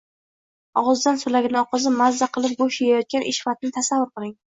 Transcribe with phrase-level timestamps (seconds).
[0.81, 4.39] og‘zidan so‘lagini oqizib, mazza qilib go‘sht yeyayotgan Eshmatni tasavvur qiling!